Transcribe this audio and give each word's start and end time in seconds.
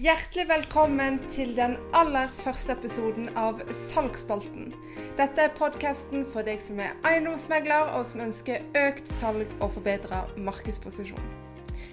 Hjertelig 0.00 0.46
velkommen 0.48 1.18
til 1.28 1.50
den 1.58 1.74
aller 1.92 2.30
første 2.32 2.72
episoden 2.72 3.26
av 3.36 3.58
Salgsspalten. 3.90 4.70
Dette 5.18 5.44
er 5.44 5.52
podkasten 5.58 6.22
for 6.24 6.46
deg 6.46 6.62
som 6.64 6.80
er 6.80 6.94
eiendomsmegler 7.04 7.92
og 7.98 8.06
som 8.08 8.22
ønsker 8.24 8.64
økt 8.80 9.12
salg 9.18 9.52
og 9.58 9.74
forbedra 9.74 10.22
markedsposisjon. 10.40 11.20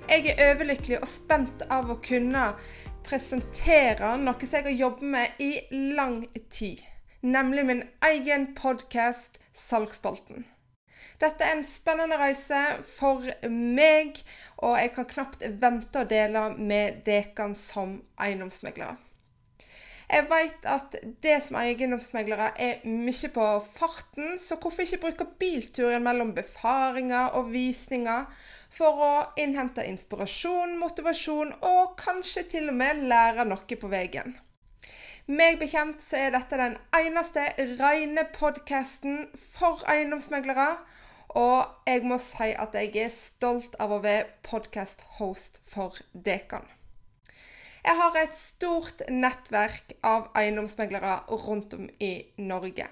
Jeg 0.08 0.24
er 0.38 0.40
overlykkelig 0.54 1.02
og 1.02 1.12
spent 1.18 1.68
av 1.68 1.92
å 1.92 2.00
kunne 2.00 2.54
presentere 3.04 4.16
noe 4.24 4.40
som 4.40 4.56
jeg 4.62 4.70
har 4.70 4.82
jobbet 4.86 5.16
med 5.18 5.44
i 5.44 5.54
lang 6.00 6.22
tid. 6.48 6.80
Nemlig 7.28 7.68
min 7.74 7.88
egen 8.08 8.54
podkast 8.56 9.42
Salgsspalten. 9.52 10.48
Dette 11.22 11.44
er 11.44 11.56
en 11.56 11.66
spennende 11.66 12.20
reise 12.20 12.60
for 12.86 13.26
meg, 13.50 14.22
og 14.62 14.78
jeg 14.78 14.94
kan 14.96 15.10
knapt 15.10 15.44
vente 15.62 16.04
å 16.04 16.10
dele 16.10 16.50
med 16.58 17.04
dere 17.08 17.52
som 17.58 18.00
eiendomsmeglere. 18.22 18.98
Jeg 20.08 20.24
vet 20.30 20.66
at 20.72 20.94
det 21.24 21.34
som 21.44 21.58
eiendomsmeglere 21.60 22.54
er 22.64 22.84
mye 22.88 23.30
på 23.34 23.48
farten, 23.76 24.38
så 24.40 24.56
hvorfor 24.56 24.86
ikke 24.86 25.02
bruke 25.04 25.28
bilturen 25.42 26.06
mellom 26.06 26.32
befaringer 26.38 27.36
og 27.36 27.52
visninger 27.52 28.30
for 28.72 29.04
å 29.04 29.14
innhente 29.36 29.84
inspirasjon, 29.84 30.78
motivasjon 30.80 31.52
og 31.60 31.98
kanskje 32.00 32.46
til 32.56 32.72
og 32.72 32.80
med 32.80 33.04
lære 33.12 33.44
noe 33.50 33.80
på 33.82 33.92
veien? 33.92 34.38
Meg 35.28 35.58
bekjent 35.60 36.00
så 36.00 36.22
er 36.22 36.32
dette 36.32 36.56
den 36.56 36.78
eneste 36.96 37.44
rene 37.76 38.24
podkasten 38.32 39.26
for 39.58 39.84
eiendomsmeglere. 39.92 40.78
Og 41.36 41.66
jeg 41.88 42.04
må 42.08 42.18
si 42.22 42.54
at 42.56 42.76
jeg 42.78 42.94
er 43.04 43.12
stolt 43.14 43.76
av 43.84 43.92
å 43.92 44.02
være 44.04 44.30
podkast-host 44.48 45.60
for 45.68 46.00
Dekan. 46.14 46.66
Jeg 47.88 47.96
har 47.96 48.16
et 48.20 48.36
stort 48.36 49.04
nettverk 49.08 49.94
av 50.04 50.30
eiendomsmeglere 50.36 51.20
rundt 51.46 51.76
om 51.78 51.90
i 52.04 52.14
Norge. 52.38 52.88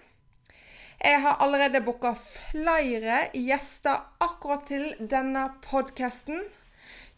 Jeg 1.06 1.22
har 1.22 1.42
allerede 1.44 1.82
booka 1.84 2.14
flere 2.16 3.26
gjester 3.36 4.06
akkurat 4.24 4.64
til 4.70 4.94
denne 5.00 5.50
podkasten. 5.66 6.40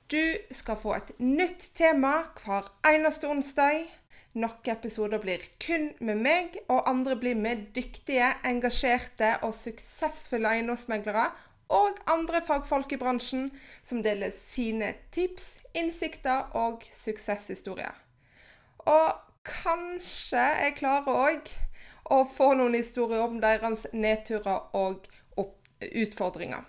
Du 0.10 0.24
skal 0.52 0.80
få 0.82 0.96
et 0.98 1.14
nytt 1.20 1.70
tema 1.78 2.24
hver 2.42 2.72
eneste 2.90 3.30
onsdag. 3.30 3.86
Noen 4.38 4.70
episoder 4.70 5.18
blir 5.24 5.42
kun 5.64 5.90
med 6.00 6.20
meg, 6.22 6.58
og 6.70 6.86
andre 6.90 7.16
blir 7.18 7.38
med 7.38 7.72
dyktige, 7.74 8.30
engasjerte 8.46 9.32
og 9.48 9.56
suksessfulle 9.58 10.52
eiendomsmeglere 10.58 11.32
og 11.74 11.98
andre 12.08 12.42
fagfolk 12.46 12.94
i 12.94 13.00
bransjen 13.02 13.50
som 13.84 14.04
deler 14.06 14.32
sine 14.32 14.94
tips, 15.12 15.58
innsikter 15.76 16.54
og 16.56 16.86
suksesshistorier. 16.94 17.98
Og 18.88 19.18
kanskje 19.48 20.46
jeg 20.62 20.78
klarer 20.80 21.22
òg 21.28 21.52
å 22.14 22.24
få 22.32 22.54
noen 22.56 22.78
historier 22.78 23.26
om 23.26 23.42
deres 23.44 23.88
nedturer 23.92 24.70
og 24.78 25.08
utfordringer. 25.82 26.64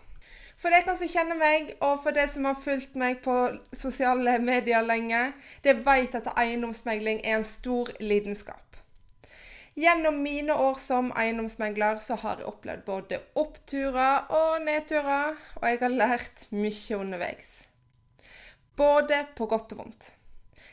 For 0.59 0.75
dere 0.75 0.97
som 0.99 1.07
kjenner 1.07 1.39
meg, 1.39 1.75
og 1.87 2.01
for 2.03 2.17
dere 2.17 2.31
som 2.33 2.49
har 2.49 2.57
fulgt 2.59 2.97
meg 2.99 3.21
på 3.23 3.35
sosiale 3.79 4.41
medier 4.43 4.83
lenge, 4.83 5.29
det 5.63 5.77
vet 5.87 6.17
at 6.19 6.33
eiendomsmegling 6.35 7.21
er 7.23 7.39
en 7.39 7.47
stor 7.47 7.93
lidenskap. 8.03 8.65
Gjennom 9.79 10.17
mine 10.25 10.57
år 10.59 10.75
som 10.83 11.13
eiendomsmegler 11.15 12.01
så 12.03 12.17
har 12.19 12.41
jeg 12.41 12.51
opplevd 12.51 12.83
både 12.89 13.21
oppturer 13.39 14.27
og 14.35 14.65
nedturer, 14.67 15.39
og 15.61 15.69
jeg 15.69 15.79
har 15.85 15.95
lært 15.95 16.49
mye 16.51 16.99
underveis. 16.99 17.53
Både 18.75 19.21
på 19.39 19.47
godt 19.47 19.77
og 19.77 19.85
vondt. 19.85 20.09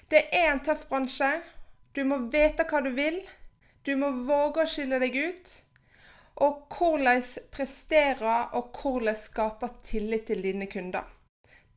Det 0.09 0.23
er 0.33 0.49
en 0.49 0.63
tøff 0.65 0.87
bransje. 0.89 1.29
Du 1.93 2.01
må 2.09 2.23
vite 2.33 2.65
hva 2.65 2.81
du 2.81 2.89
vil. 2.97 3.21
Du 3.85 3.93
må 4.01 4.09
våge 4.25 4.65
å 4.65 4.69
skille 4.69 4.97
deg 5.01 5.13
ut. 5.13 5.53
Og 6.43 6.65
hvordan 6.75 7.23
prestere 7.53 8.37
og 8.57 8.75
hvordan 8.75 9.15
skape 9.15 9.69
tillit 9.87 10.27
til 10.27 10.43
dine 10.43 10.67
kunder. 10.67 11.05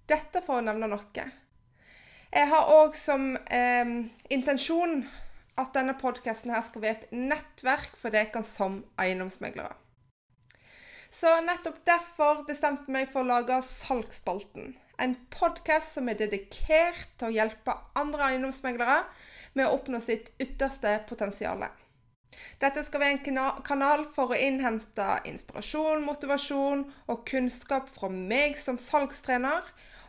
Dette 0.08 0.42
for 0.42 0.58
å 0.58 0.64
nevne 0.64 0.88
noe. 0.90 1.26
Jeg 2.28 2.48
har 2.50 2.70
òg 2.74 2.96
som 2.98 3.30
eh, 3.36 3.92
intensjon 4.34 5.02
at 5.58 5.74
denne 5.74 5.94
podkasten 5.98 6.52
skal 6.62 6.82
være 6.84 6.98
et 6.98 7.12
nettverk 7.14 7.96
for 7.98 8.14
dere 8.14 8.42
som 8.46 8.82
eiendomsmeglere. 9.00 9.74
Så 11.10 11.30
nettopp 11.40 11.80
derfor 11.88 12.42
bestemte 12.48 12.84
jeg 12.84 12.94
meg 12.94 13.08
for 13.12 13.24
å 13.24 13.30
lage 13.30 13.62
Salgsspalten. 13.64 14.74
En 15.00 15.14
podkast 15.32 15.94
som 15.96 16.08
er 16.10 16.18
dedikert 16.20 17.08
til 17.16 17.30
å 17.30 17.32
hjelpe 17.32 17.74
andre 17.96 18.32
eiendomsmeglere 18.32 19.00
med 19.56 19.64
å 19.66 19.78
oppnå 19.78 20.02
sitt 20.04 20.32
ytterste 20.42 20.98
potensial. 21.08 21.64
Dette 22.60 22.82
skal 22.84 23.02
være 23.02 23.18
en 23.18 23.60
kanal 23.66 24.04
for 24.14 24.34
å 24.34 24.38
innhente 24.38 25.06
inspirasjon, 25.30 26.04
motivasjon 26.06 26.84
og 27.08 27.22
kunnskap 27.28 27.90
fra 27.94 28.10
meg 28.12 28.58
som 28.60 28.80
salgstrener 28.82 29.68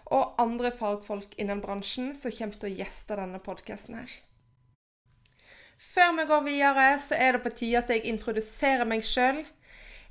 og 0.09 0.41
andre 0.41 0.71
fagfolk 0.73 1.35
innen 1.37 1.61
bransjen 1.61 2.15
som 2.17 2.33
kommer 2.33 2.57
til 2.57 2.71
å 2.71 2.77
gjeste 2.81 3.17
denne 3.19 3.41
podkasten 3.43 3.99
her. 4.01 4.15
Før 5.79 6.15
vi 6.17 6.25
går 6.27 6.41
videre, 6.43 6.87
så 6.99 7.15
er 7.15 7.37
det 7.37 7.43
på 7.45 7.53
tide 7.55 7.79
at 7.79 7.91
jeg 7.93 8.09
introduserer 8.11 8.89
meg 8.89 9.05
sjøl. 9.07 9.45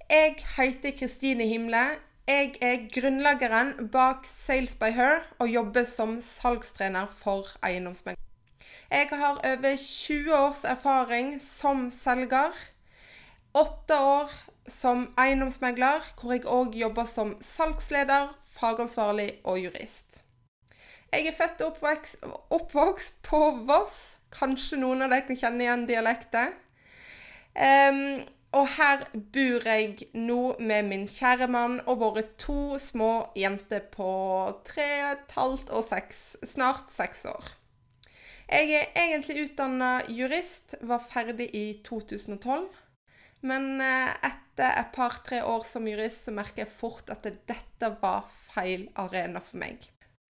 Jeg 0.09 0.39
heter 0.55 0.95
Kristine 0.97 1.45
Himle. 1.45 1.99
Jeg 2.29 2.55
er 2.65 2.87
grunnleggeren 2.93 3.91
bak 3.93 4.25
Sales 4.29 4.77
by 4.81 4.89
Her 4.97 5.27
og 5.41 5.53
jobber 5.53 5.85
som 5.89 6.19
salgstrener 6.25 7.09
for 7.13 7.53
eiendomsmegler. 7.65 8.28
Jeg 8.91 9.09
har 9.13 9.41
over 9.45 9.77
20 9.77 10.35
års 10.35 10.65
erfaring 10.65 11.41
som 11.43 11.91
selger. 11.91 12.55
Åtte 13.55 13.97
år 13.97 14.33
som 14.69 15.09
eiendomsmegler, 15.19 16.05
hvor 16.21 16.33
jeg 16.33 16.47
òg 16.47 16.77
jobber 16.77 17.09
som 17.09 17.37
salgsleder, 17.41 18.33
fagansvarlig 18.59 19.31
og 19.45 19.61
jurist. 19.63 20.23
Jeg 21.13 21.27
er 21.27 21.37
født 21.37 21.63
og 21.65 21.71
oppvokst, 21.73 22.17
oppvokst 22.51 23.23
på 23.25 23.39
Voss. 23.69 24.19
Kanskje 24.33 24.81
noen 24.83 25.07
av 25.07 25.13
dere 25.13 25.25
kan 25.25 25.39
kjenne 25.41 25.65
igjen 25.65 25.87
dialekten. 25.89 26.53
Um, 27.57 28.03
og 28.57 28.69
her 28.77 29.05
bor 29.33 29.65
jeg 29.65 30.09
nå 30.17 30.41
med 30.61 30.89
min 30.89 31.07
kjære 31.09 31.49
mann 31.53 31.79
og 31.87 32.01
våre 32.01 32.25
to 32.41 32.79
små 32.81 33.29
jenter 33.37 33.85
på 33.93 34.11
tre 34.69 34.89
og 35.05 35.11
et 35.15 35.35
halvt 35.37 35.73
og 35.77 35.85
seks, 35.89 36.23
snart 36.49 36.93
seks 36.93 37.27
år. 37.29 37.58
Jeg 38.49 38.71
er 38.73 38.87
egentlig 38.97 39.43
utdanna 39.45 39.99
jurist, 40.09 40.79
var 40.81 41.03
ferdig 41.05 41.51
i 41.53 41.67
2012. 41.85 42.69
Men 43.47 43.77
eh, 43.85 44.15
etter 44.25 44.73
et 44.81 44.89
par-tre 44.95 45.43
år 45.47 45.67
som 45.69 45.87
jurist 45.87 46.25
så 46.27 46.35
merker 46.35 46.65
jeg 46.65 46.73
fort 46.73 47.13
at 47.13 47.29
dette 47.29 47.93
var 48.01 48.25
feil 48.55 48.89
arena 48.99 49.43
for 49.45 49.61
meg. 49.61 49.85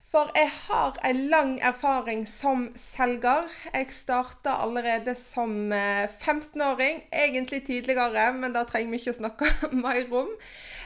For 0.08 0.30
jeg 0.32 0.48
har 0.66 0.96
en 1.04 1.18
lang 1.28 1.50
erfaring 1.60 2.22
som 2.28 2.70
selger. 2.80 3.46
Jeg 3.74 3.90
starta 3.92 4.54
allerede 4.64 5.12
som 5.14 5.70
15-åring. 5.70 7.02
Eh, 7.12 7.28
Egentlig 7.28 7.66
tidligere, 7.66 8.30
men 8.32 8.56
da 8.56 8.64
trenger 8.64 8.94
vi 8.96 9.02
ikke 9.02 9.14
å 9.14 9.18
snakke 9.20 9.52
mer 9.84 10.00
om. 10.24 10.32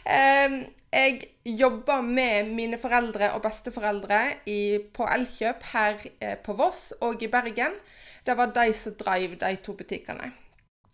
Ehm, 0.05 0.67
jeg 0.93 1.23
jobber 1.45 2.03
med 2.03 2.51
mine 2.53 2.79
foreldre 2.79 3.33
og 3.37 3.43
besteforeldre 3.47 4.21
i, 4.51 4.79
på 4.95 5.07
Elkjøp 5.09 5.67
her 5.73 6.07
eh, 6.21 6.37
på 6.43 6.57
Voss 6.59 6.93
og 7.01 7.23
i 7.23 7.31
Bergen. 7.33 7.79
Det 8.27 8.37
var 8.39 8.55
de 8.55 8.71
som 8.77 8.95
drev 8.99 9.39
de 9.41 9.57
to 9.63 9.75
butikkene. 9.79 10.33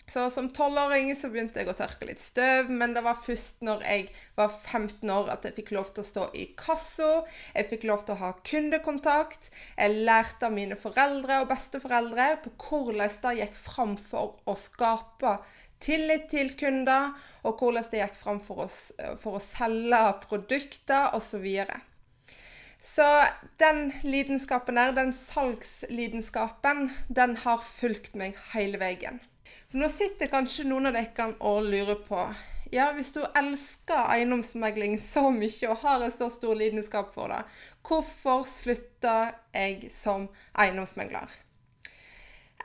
Så 0.09 0.31
som 0.33 0.47
tolvåring 0.57 1.11
så 1.21 1.29
begynte 1.29 1.61
jeg 1.61 1.69
å 1.69 1.77
tørke 1.77 2.07
litt 2.09 2.23
støv, 2.25 2.71
men 2.73 2.95
det 2.97 3.03
var 3.05 3.19
først 3.21 3.61
når 3.67 3.83
jeg 3.85 4.07
var 4.39 4.49
15 4.49 5.11
år 5.13 5.29
at 5.35 5.45
jeg 5.45 5.57
fikk 5.59 5.75
lov 5.77 5.91
til 5.93 6.01
å 6.01 6.09
stå 6.09 6.25
i 6.33 6.47
kassa. 6.57 7.11
Jeg 7.53 7.69
fikk 7.69 7.85
lov 7.91 8.07
til 8.07 8.17
å 8.17 8.23
ha 8.23 8.31
kundekontakt. 8.41 9.51
Jeg 9.77 10.07
lærte 10.09 10.49
av 10.49 10.57
mine 10.57 10.81
foreldre 10.81 11.43
og 11.43 11.51
besteforeldre 11.53 12.31
på 12.41 12.55
hvordan 12.57 13.21
det 13.27 13.35
gikk 13.43 13.61
fram 13.61 13.99
for 14.01 14.41
å 14.49 14.57
skape 14.57 15.37
tillit 15.83 16.29
til 16.33 16.53
kunder, 16.59 17.13
og 17.47 17.61
hvordan 17.61 17.87
det 17.91 18.03
gikk 18.03 18.19
fram 18.19 18.41
for, 18.45 18.67
oss, 18.67 18.81
for 19.23 19.39
å 19.39 19.43
selge 19.43 20.03
produkter 20.27 21.15
osv. 21.17 21.47
Så, 21.63 21.79
så 22.93 23.09
den 23.63 23.89
lidenskapen 24.03 24.81
der, 24.81 24.95
den 24.97 25.15
salgslidenskapen, 25.17 26.89
den 27.09 27.39
har 27.45 27.65
fulgt 27.65 28.19
meg 28.19 28.39
hele 28.53 28.81
veien. 28.83 29.23
For 29.69 29.81
nå 29.81 29.89
sitter 29.93 30.31
kanskje 30.33 30.69
noen 30.69 30.91
av 30.91 30.97
dere 30.97 31.33
og 31.45 31.67
lurer 31.69 31.99
på 32.09 32.23
ja, 32.73 32.91
hvis 32.93 33.15
du 33.15 33.23
elsker 33.37 34.11
eiendomsmegling 34.13 34.99
så 35.01 35.31
mye 35.33 35.71
og 35.71 35.85
har 35.85 36.03
en 36.05 36.13
så 36.13 36.29
stor 36.33 36.57
lidenskap 36.59 37.15
for 37.15 37.33
det, 37.33 37.41
hvorfor 37.87 38.43
slutta 38.49 39.15
jeg 39.55 39.89
som 39.93 40.27
eiendomsmegler? 40.53 41.33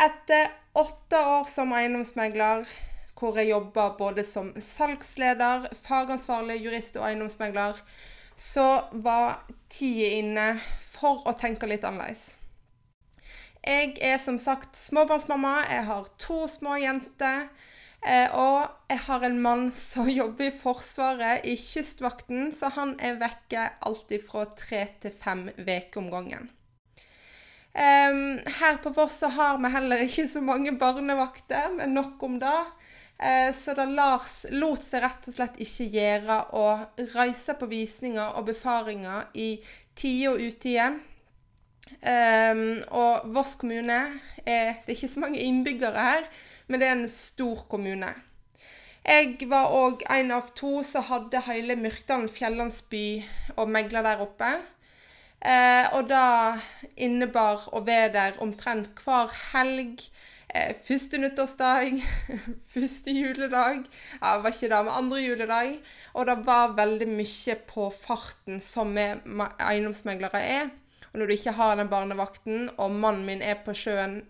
Etter 0.03 0.49
åtte 0.75 1.19
år 1.37 1.47
som 1.47 1.71
eiendomsmegler, 1.77 2.67
hvor 3.23 3.39
jeg 3.39 3.53
jobba 3.53 3.87
både 3.95 4.25
som 4.27 4.51
salgsleder, 4.59 5.69
fagansvarlig 5.85 6.59
jurist 6.59 6.97
og 6.99 7.07
eiendomsmegler, 7.07 7.79
så 8.35 8.67
var 8.91 9.45
tida 9.71 10.09
inne 10.19 10.47
for 10.75 11.23
å 11.29 11.35
tenke 11.39 11.69
litt 11.69 11.85
annerledes. 11.87 12.33
Jeg 13.63 13.93
er 14.03 14.17
som 14.19 14.35
sagt 14.43 14.75
småbarnsmamma. 14.75 15.61
Jeg 15.69 15.85
har 15.87 16.09
to 16.19 16.41
små 16.51 16.75
jenter. 16.81 17.45
Eh, 18.03 18.27
og 18.35 18.91
jeg 18.91 18.99
har 19.05 19.23
en 19.23 19.37
mann 19.39 19.69
som 19.71 20.09
jobber 20.19 20.49
i 20.49 20.57
Forsvaret, 20.57 21.45
i 21.47 21.55
Kystvakten, 21.55 22.51
så 22.51 22.73
han 22.75 22.97
er 22.99 23.21
vekke 23.21 23.69
alltid 23.87 24.25
fra 24.25 24.43
tre 24.59 24.83
til 24.99 25.15
fem 25.15 25.47
uker 25.55 26.01
om 26.01 26.11
gangen. 26.11 26.51
Her 27.73 28.75
på 28.83 28.91
Voss 28.93 29.15
så 29.23 29.31
har 29.33 29.57
vi 29.57 29.71
heller 29.73 30.03
ikke 30.05 30.27
så 30.29 30.43
mange 30.45 30.75
barnevakter, 30.77 31.71
men 31.73 31.95
nok 31.97 32.21
om 32.27 32.35
det. 32.43 32.59
Uh, 33.23 33.53
så 33.55 33.75
det 33.77 33.85
Lars 33.95 34.41
lot 34.51 34.83
seg 34.83 35.05
rett 35.05 35.29
og 35.31 35.35
slett 35.37 35.61
ikke 35.63 35.87
gjøre 35.93 36.37
å 36.59 36.65
reise 37.13 37.55
på 37.55 37.69
visninger 37.71 38.35
og 38.35 38.49
befaringer 38.49 39.29
i 39.39 39.55
tide 39.95 40.33
og 40.33 40.43
utide. 40.43 40.89
Um, 42.03 42.81
og 42.95 43.27
Voss 43.35 43.53
kommune 43.59 43.99
er 44.43 44.79
Det 44.83 44.91
er 44.91 44.95
ikke 44.95 45.11
så 45.11 45.23
mange 45.23 45.39
innbyggere 45.39 46.03
her, 46.03 46.29
men 46.67 46.81
det 46.81 46.87
er 46.87 46.95
en 46.97 47.09
stor 47.11 47.63
kommune. 47.71 48.11
Jeg 49.03 49.47
var 49.51 49.71
òg 49.75 50.03
en 50.15 50.31
av 50.31 50.51
to 50.55 50.77
som 50.87 51.03
hadde 51.03 51.41
hele 51.43 51.75
Myrkdalen 51.75 52.29
fjellandsby 52.31 53.23
og 53.57 53.71
megla 53.71 54.03
der 54.05 54.23
oppe. 54.23 54.53
Eh, 55.43 55.89
og 55.91 56.07
det 56.07 56.99
innebar 57.03 57.65
å 57.75 57.81
være 57.83 58.11
der 58.13 58.37
omtrent 58.43 58.93
hver 59.03 59.31
helg. 59.51 60.05
Eh, 60.53 60.71
første 60.85 61.19
nyttårsdag, 61.19 61.97
første 62.73 63.11
juledag 63.11 63.81
Ja, 64.21 64.37
var 64.37 64.53
ikke 64.53 64.69
det, 64.71 64.79
men 64.85 64.93
andre 64.93 65.19
juledag. 65.23 65.73
Og 66.13 66.29
det 66.29 66.37
var 66.47 66.77
veldig 66.77 67.09
mye 67.11 67.57
på 67.67 67.89
farten 67.95 68.61
som 68.63 68.93
vi 68.95 69.09
eiendomsmeglere 69.11 70.43
er. 70.59 70.69
Og 71.11 71.19
når 71.19 71.29
du 71.29 71.33
ikke 71.35 71.57
har 71.57 71.75
den 71.77 71.91
barnevakten, 71.91 72.69
og 72.77 72.95
mannen 72.95 73.25
min 73.27 73.43
er 73.43 73.59
på 73.65 73.75
sjøen 73.77 74.21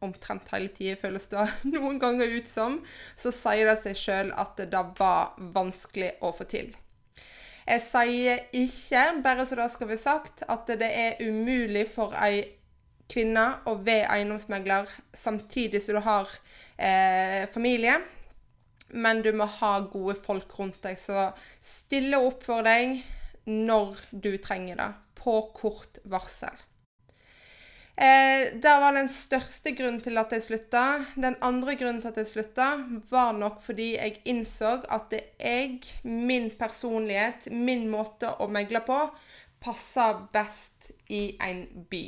omtrent 0.00 0.48
hele 0.54 0.70
tida, 0.72 0.94
føles 1.00 1.26
det 1.32 1.48
noen 1.74 1.98
ganger 2.00 2.30
ut 2.38 2.48
som, 2.48 2.78
så 3.18 3.34
sier 3.34 3.68
det 3.68 3.80
seg 3.82 3.98
sjøl 3.98 4.30
at 4.38 4.60
det 4.70 4.84
var 5.00 5.34
vanskelig 5.56 6.14
å 6.24 6.30
få 6.36 6.46
til. 6.48 6.70
Jeg 7.70 7.82
sier 7.86 8.40
ikke, 8.56 9.02
bare 9.22 9.44
så 9.46 9.54
det 9.58 9.68
skal 9.70 9.88
være 9.92 10.02
sagt, 10.02 10.42
at 10.50 10.70
det 10.80 10.88
er 10.90 11.20
umulig 11.22 11.84
for 11.86 12.16
ei 12.18 12.40
kvinne 13.10 13.44
å 13.70 13.76
være 13.78 14.08
eiendomsmegler 14.16 14.90
samtidig 15.14 15.82
som 15.82 15.98
du 15.98 16.02
har 16.02 16.32
eh, 16.76 17.46
familie. 17.50 17.98
Men 18.90 19.22
du 19.22 19.30
må 19.38 19.46
ha 19.60 19.76
gode 19.86 20.16
folk 20.18 20.50
rundt 20.58 20.80
deg 20.82 20.98
som 20.98 21.30
stiller 21.62 22.26
opp 22.26 22.42
for 22.46 22.66
deg 22.66 22.98
når 23.46 24.02
du 24.10 24.32
trenger 24.42 24.82
det 24.82 24.90
på 25.20 25.36
kort 25.54 26.02
varsel. 26.10 26.54
Eh, 28.00 28.60
der 28.62 28.78
var 28.80 28.94
den 28.96 29.10
største 29.12 29.74
grunnen 29.76 30.00
til 30.00 30.16
at 30.16 30.32
jeg 30.32 30.46
slutta. 30.46 30.84
Den 31.20 31.36
andre 31.44 31.74
grunnen 31.76 32.00
til 32.00 32.08
at 32.08 32.16
jeg 32.16 32.30
slutta, 32.30 32.68
var 33.10 33.34
nok 33.36 33.58
fordi 33.60 33.90
jeg 33.98 34.22
innså 34.24 34.78
at 34.88 35.10
det 35.12 35.20
jeg, 35.36 35.82
min 36.04 36.48
personlighet, 36.56 37.50
min 37.52 37.90
måte 37.92 38.30
å 38.40 38.48
megle 38.48 38.80
på, 38.86 38.96
passer 39.60 40.22
best 40.32 40.88
i 41.12 41.36
en 41.44 41.66
by. 41.90 42.04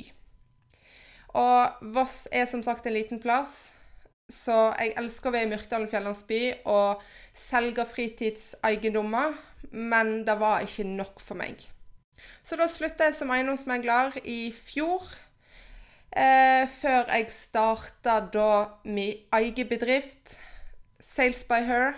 Og 1.37 1.93
Voss 1.93 2.25
er 2.33 2.49
som 2.49 2.63
sagt 2.65 2.89
en 2.89 2.97
liten 2.97 3.21
plass, 3.21 3.75
så 4.33 4.73
jeg 4.79 4.95
elsker 4.97 5.29
å 5.29 5.35
være 5.35 5.49
i 5.49 5.51
Myrkdalen 5.51 5.91
fjellandsby 5.93 6.41
og 6.73 7.03
selge 7.37 7.85
fritidseiendommer, 7.89 9.37
men 9.77 10.23
det 10.25 10.39
var 10.41 10.65
ikke 10.65 10.89
nok 10.89 11.21
for 11.21 11.37
meg. 11.41 11.61
Så 12.45 12.57
da 12.57 12.65
slutta 12.71 13.11
jeg 13.11 13.19
som 13.19 13.33
eiendomsmegler 13.35 14.17
i 14.25 14.47
fjor. 14.57 15.05
Eh, 16.13 16.69
før 16.69 17.09
jeg 17.09 17.31
starta 17.33 18.19
da 18.33 18.49
min 18.85 19.23
egen 19.33 19.69
bedrift, 19.69 20.37
Sales 21.01 21.45
by 21.49 21.63
Her, 21.65 21.95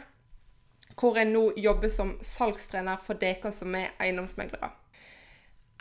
hvor 0.94 1.18
jeg 1.18 1.32
nå 1.32 1.48
jobber 1.58 1.90
som 1.90 2.14
salgstrener 2.22 3.00
for 3.02 3.18
dere 3.18 3.50
som 3.52 3.74
er 3.74 3.90
eiendomsmeglere. 3.98 4.70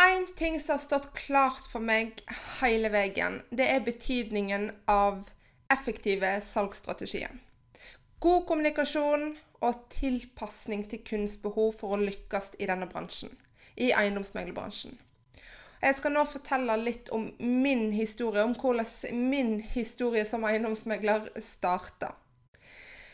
Én 0.02 0.26
ting 0.36 0.58
som 0.62 0.80
har 0.80 0.82
stått 0.82 1.12
klart 1.14 1.62
for 1.70 1.80
meg 1.80 2.24
hele 2.60 2.90
veien, 2.90 3.42
det 3.54 3.70
er 3.70 3.86
betydningen 3.86 4.72
av 4.90 5.30
effektive 5.72 6.40
salgsstrategier. 6.42 7.38
God 8.20 8.48
kommunikasjon 8.50 9.36
og 9.62 9.86
tilpasning 9.94 10.88
til 10.90 11.06
kundens 11.06 11.38
behov 11.38 11.76
for 11.78 11.94
å 11.94 12.02
lykkes 12.02 12.56
i 12.60 12.68
denne 12.68 12.90
bransjen 12.90 13.38
i 13.78 13.94
eiendomsmeglerbransjen. 13.94 14.98
Jeg 15.84 15.98
skal 15.98 16.14
nå 16.16 16.22
fortelle 16.32 16.76
litt 16.80 17.10
om 17.12 17.26
min 17.44 17.90
historie, 17.92 18.44
om 18.46 18.54
hvordan 18.56 19.20
min 19.28 19.58
historie 19.74 20.24
som 20.24 20.46
eiendomsmegler 20.48 21.26
starta. 21.44 22.14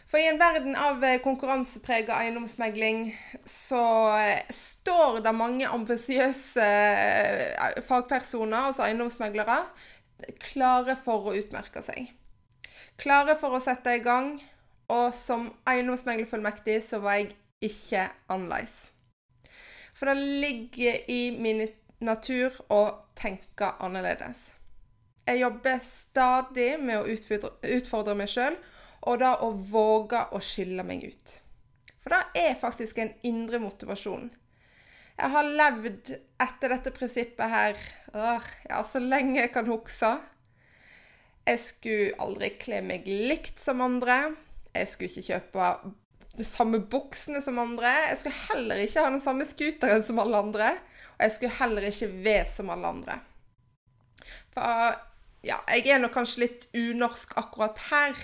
For 0.10 0.22
i 0.22 0.28
en 0.30 0.40
verden 0.42 0.74
av 0.78 1.02
konkurranseprega 1.22 2.16
eiendomsmegling 2.24 3.12
så 3.46 3.82
står 4.54 5.20
det 5.26 5.34
mange 5.38 5.70
ambisiøse 5.70 6.66
eh, 6.66 7.82
fagpersoner, 7.86 8.70
altså 8.70 8.88
eiendomsmeglere, 8.88 9.60
klare 10.50 10.98
for 10.98 11.30
å 11.30 11.36
utmerke 11.38 11.82
seg. 11.86 12.10
Klare 13.02 13.38
for 13.40 13.58
å 13.58 13.62
sette 13.64 13.98
i 13.98 14.06
gang, 14.06 14.36
og 14.90 15.10
som 15.14 15.52
eiendomsmeglerfullmektig 15.70 16.80
så 16.86 17.02
var 17.02 17.20
jeg 17.20 17.34
ikke 17.70 18.10
annerledes. 18.30 18.90
For 19.94 20.10
det 20.10 20.18
ligger 20.42 21.06
i 21.12 21.22
min 21.38 21.68
natur 22.04 22.56
å 22.72 22.82
tenke 23.18 23.74
annerledes. 23.84 24.54
Jeg 25.28 25.44
jobber 25.44 25.82
stadig 25.86 26.72
med 26.82 27.02
å 27.02 27.08
utfordre, 27.12 27.52
utfordre 27.76 28.16
meg 28.18 28.32
sjøl, 28.32 28.58
og 29.08 29.22
da 29.22 29.36
å 29.46 29.52
våge 29.54 30.24
å 30.36 30.42
skille 30.44 30.84
meg 30.84 31.06
ut. 31.12 31.36
For 32.02 32.16
det 32.16 32.48
er 32.48 32.60
faktisk 32.60 33.00
en 33.04 33.14
indre 33.28 33.60
motivasjon. 33.62 34.30
Jeg 35.20 35.34
har 35.34 35.48
levd 35.62 36.14
etter 36.40 36.72
dette 36.72 36.92
prinsippet 36.96 37.52
her 37.52 37.80
ja, 38.16 38.80
så 38.88 39.02
lenge 39.04 39.42
jeg 39.42 39.52
kan 39.52 39.68
huske. 39.68 40.14
Jeg 41.50 41.60
skulle 41.64 42.20
aldri 42.24 42.54
kle 42.62 42.80
meg 42.86 43.08
likt 43.08 43.60
som 43.60 43.84
andre. 43.84 44.32
Jeg 44.72 44.92
skulle 44.92 45.12
ikke 45.12 45.34
kjøpe 45.34 45.70
de 46.38 46.46
samme 46.46 46.80
buksene 46.92 47.42
som 47.44 47.60
andre. 47.62 47.92
Jeg 48.12 48.22
skulle 48.22 48.46
heller 48.50 48.84
ikke 48.84 49.04
ha 49.04 49.12
den 49.12 49.24
samme 49.24 49.48
scooteren 49.48 50.04
som 50.06 50.22
alle 50.22 50.42
andre. 50.46 50.72
Og 51.18 51.26
jeg 51.26 51.36
skulle 51.36 51.60
heller 51.60 51.88
ikke 51.90 52.12
være 52.26 52.50
som 52.52 52.72
alle 52.74 52.94
andre. 52.96 53.20
For 54.54 54.98
ja, 55.48 55.62
jeg 55.72 55.88
er 55.88 56.04
nok 56.04 56.14
kanskje 56.18 56.44
litt 56.46 56.68
unorsk 56.76 57.38
akkurat 57.40 57.80
her. 57.90 58.20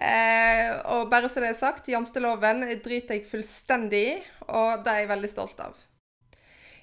Eh, 0.00 0.70
og 0.94 1.10
bare 1.12 1.28
så 1.28 1.42
det 1.42 1.52
er 1.52 1.58
sagt, 1.58 1.90
janteloven 1.92 2.64
driter 2.80 3.18
jeg 3.18 3.28
fullstendig 3.28 4.04
i, 4.14 4.18
og 4.48 4.80
det 4.84 4.92
er 4.92 5.02
jeg 5.02 5.10
veldig 5.10 5.30
stolt 5.32 5.60
av. 5.60 5.80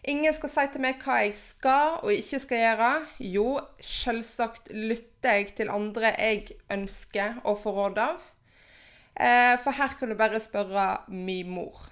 Ingen 0.08 0.36
skal 0.38 0.52
si 0.54 0.66
til 0.72 0.84
meg 0.86 1.02
hva 1.04 1.18
jeg 1.26 1.34
skal 1.36 1.98
og 1.98 2.14
ikke 2.14 2.40
skal 2.40 2.62
gjøre. 2.62 2.92
Jo, 3.34 3.48
selvsagt 3.84 4.70
lytter 4.72 5.42
jeg 5.42 5.50
til 5.58 5.74
andre 5.74 6.14
jeg 6.14 6.60
ønsker 6.72 7.42
å 7.44 7.58
få 7.60 7.74
råd 7.76 8.00
av. 8.06 8.22
Eh, 9.20 9.56
for 9.64 9.74
her 9.74 9.96
kan 9.98 10.12
du 10.12 10.18
bare 10.18 10.40
spørre 10.40 10.88
min 11.08 11.50
mor. 11.50 11.88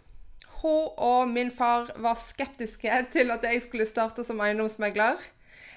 Hun 0.61 0.93
og 0.97 1.29
min 1.29 1.51
far 1.51 1.89
var 2.01 2.17
skeptiske 2.19 2.91
til 3.15 3.33
at 3.33 3.43
jeg 3.43 3.63
skulle 3.65 3.85
starte 3.89 4.23
som 4.23 4.41
eiendomsmegler. 4.41 5.17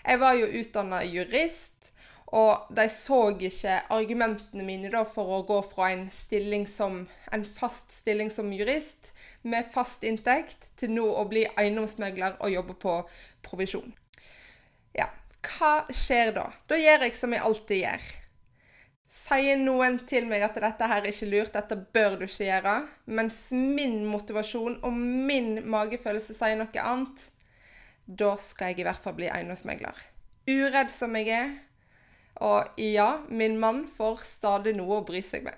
Jeg 0.05 0.21
var 0.21 0.37
jo 0.37 0.49
utdanna 0.61 1.01
jurist, 1.05 1.93
og 2.27 2.69
de 2.77 2.85
så 2.93 3.21
ikke 3.33 3.79
argumentene 3.93 4.65
mine 4.65 5.05
for 5.15 5.39
å 5.39 5.43
gå 5.49 5.59
fra 5.65 5.91
en, 5.95 6.09
som, 6.69 7.07
en 7.33 7.45
fast 7.45 7.93
stilling 7.93 8.31
som 8.31 8.53
jurist 8.53 9.13
med 9.43 9.73
fast 9.73 10.05
inntekt 10.05 10.69
til 10.77 10.93
nå 10.93 11.07
å 11.09 11.25
bli 11.29 11.47
eiendomsmegler 11.57 12.37
og 12.41 12.53
jobbe 12.53 12.77
på 12.77 13.01
provisjon. 13.43 13.95
Ja, 14.93 15.09
hva 15.41 15.87
skjer 15.89 16.35
da? 16.37 16.51
Da 16.69 16.77
gjør 16.77 17.09
jeg 17.09 17.17
som 17.17 17.33
jeg 17.33 17.45
alltid 17.45 17.85
gjør. 17.87 18.09
Sier 19.09 19.57
noen 19.57 19.97
til 20.09 20.27
meg 20.29 20.43
at 20.45 20.59
dette 20.61 20.89
her 20.91 21.01
er 21.01 21.09
ikke 21.09 21.31
lurt, 21.31 21.55
dette 21.55 21.79
bør 21.97 22.19
du 22.21 22.27
ikke 22.27 22.45
gjøre, 22.45 22.75
mens 23.17 23.47
min 23.57 24.03
motivasjon 24.05 24.83
og 24.85 24.99
min 24.99 25.63
magefølelse 25.65 26.37
sier 26.37 26.59
noe 26.61 26.83
annet, 26.83 27.31
da 28.05 28.35
skal 28.41 28.73
jeg 28.73 28.83
i 28.83 28.87
hvert 28.89 29.01
fall 29.01 29.17
bli 29.17 29.31
eiendomsmegler. 29.33 29.97
Uredd 30.49 30.93
som 30.93 31.17
jeg 31.17 31.33
er, 31.33 31.57
og 32.45 32.77
ja, 32.81 33.09
min 33.29 33.57
mann 33.61 33.87
får 33.97 34.23
stadig 34.29 34.77
noe 34.77 35.01
å 35.01 35.07
bry 35.09 35.25
seg 35.25 35.49
med. 35.49 35.57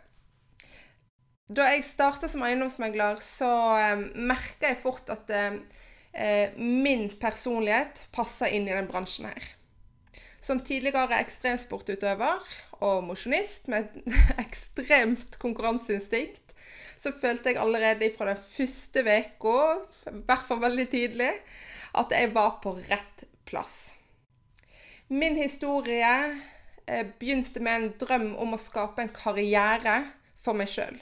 Da 1.51 1.67
jeg 1.73 1.83
startet 1.83 2.31
som 2.31 2.45
eiendomsmegler, 2.47 3.19
så 3.19 3.51
eh, 3.83 4.03
merka 4.15 4.71
jeg 4.71 4.79
fort 4.79 5.11
at 5.11 5.31
eh, 5.35 6.55
min 6.55 7.09
personlighet 7.19 8.05
passer 8.15 8.55
inn 8.55 8.71
i 8.71 8.77
den 8.77 8.87
bransjen 8.91 9.27
her. 9.27 9.57
Som 10.41 10.63
tidligere 10.65 11.19
ekstremsportutøver 11.21 12.45
og 12.81 13.03
mosjonist 13.05 13.69
med 13.69 13.91
ekstremt 14.45 15.37
konkurranseinstinkt, 15.43 16.55
så 17.01 17.13
følte 17.17 17.53
jeg 17.53 17.61
allerede 17.61 18.11
fra 18.17 18.31
den 18.31 18.41
første 18.41 19.05
uka, 19.05 19.59
i 20.09 20.23
hvert 20.29 20.47
fall 20.49 20.63
veldig 20.65 20.89
tidlig, 20.93 21.33
at 21.97 22.13
jeg 22.15 22.33
var 22.35 22.59
på 22.63 22.75
rett 22.89 23.25
plass. 23.49 23.93
Min 25.09 25.37
historie 25.37 26.13
eh, 26.87 27.07
begynte 27.19 27.61
med 27.61 27.77
en 27.77 27.93
drøm 28.01 28.29
om 28.39 28.55
å 28.55 28.61
skape 28.61 29.03
en 29.03 29.15
karriere 29.15 30.03
for 30.39 30.57
meg 30.57 30.71
sjøl. 30.71 31.01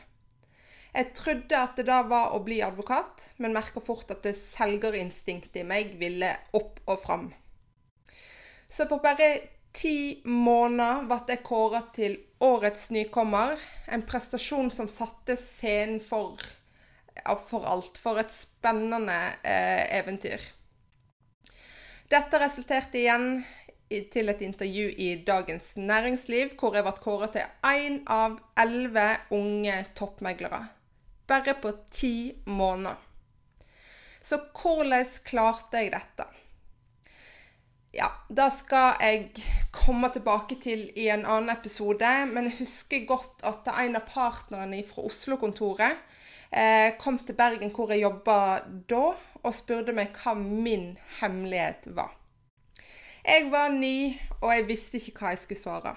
Jeg 0.95 1.12
trodde 1.14 1.59
at 1.59 1.76
det 1.76 1.85
da 1.90 2.00
var 2.09 2.33
å 2.35 2.40
bli 2.42 2.62
advokat, 2.64 3.28
men 3.38 3.54
merka 3.54 3.83
fort 3.85 4.09
at 4.11 4.25
det 4.25 4.33
selgerinstinktet 4.38 5.61
i 5.61 5.66
meg 5.68 5.92
ville 6.00 6.33
opp 6.57 6.80
og 6.88 7.02
fram. 7.02 7.28
Så 8.70 8.87
på 8.87 8.98
bare 9.02 9.28
ti 9.72 10.20
måneder 10.25 11.06
ble 11.08 11.18
jeg 11.32 11.44
kåra 11.46 11.82
til 11.94 12.16
årets 12.44 12.90
nykommer. 12.94 13.56
En 13.88 14.04
prestasjon 14.06 14.70
som 14.75 14.90
satte 14.92 15.38
scenen 15.40 16.00
for, 16.04 16.40
for 17.48 17.66
alt. 17.66 17.98
For 18.00 18.20
et 18.20 18.32
spennende 18.34 19.18
eh, 19.42 19.84
eventyr. 19.98 20.42
Dette 22.08 22.40
resulterte 22.40 23.00
igjen 23.00 23.30
til 24.12 24.28
et 24.28 24.42
intervju 24.44 24.88
i 25.00 25.12
Dagens 25.25 25.75
Næringsliv, 25.76 26.56
hvor 26.60 26.76
jeg 26.76 26.84
ble 26.84 26.96
kåra 27.00 27.28
til 27.32 27.68
én 27.68 28.02
av 28.12 28.37
elleve 28.60 29.14
unge 29.37 29.80
toppmeglere 29.96 30.66
bare 31.28 31.54
på 31.54 31.72
ti 31.90 32.34
måneder. 32.44 32.96
Så 34.22 34.40
hvordan 34.56 35.04
klarte 35.25 35.82
jeg 35.82 35.92
dette? 35.92 36.26
Ja, 37.95 38.11
det 38.28 38.50
skal 38.52 38.99
jeg 39.00 39.30
komme 39.73 40.11
tilbake 40.12 40.59
til 40.61 40.90
i 40.92 41.07
en 41.09 41.25
annen 41.25 41.54
episode, 41.54 42.09
men 42.28 42.50
jeg 42.50 42.59
husker 42.61 43.07
godt 43.09 43.45
at 43.49 43.71
en 43.80 43.97
av 43.97 44.04
partnerne 44.11 44.83
fra 44.85 45.07
Oslo-kontoret 45.09 45.97
eh, 46.52 46.92
kom 47.00 47.16
til 47.18 47.38
Bergen, 47.38 47.73
hvor 47.73 47.88
jeg 47.92 48.04
jobba 48.04 48.37
da, 48.90 49.04
og 49.40 49.57
spurte 49.57 49.97
meg 49.97 50.12
hva 50.21 50.37
min 50.37 50.99
hemmelighet 51.23 51.88
var. 51.97 52.12
Jeg 53.25 53.49
var 53.52 53.73
ny, 53.73 54.12
og 54.42 54.52
jeg 54.52 54.68
visste 54.68 55.00
ikke 55.00 55.23
hva 55.23 55.33
jeg 55.33 55.42
skulle 55.47 55.62
svare. 55.62 55.97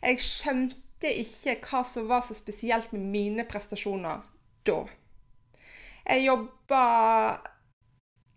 Jeg 0.00 0.22
skjønte 0.22 1.10
ikke 1.18 1.58
hva 1.66 1.82
som 1.86 2.06
var 2.08 2.22
så 2.22 2.34
spesielt 2.38 2.94
med 2.94 3.10
mine 3.10 3.44
prestasjoner 3.48 4.22
da. 4.66 4.84
Jeg 6.06 6.24
jobba 6.30 6.84